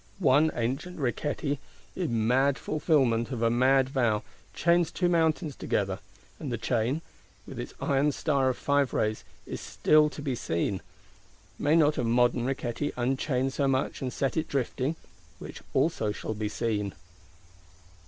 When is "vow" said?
3.87-4.23